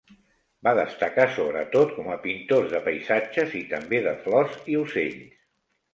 [0.67, 5.41] Va destacar sobretot com a pintors de paisatges i també de flors i ocells.